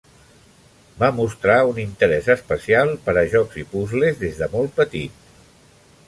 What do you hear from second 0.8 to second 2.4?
Va mostrar un interès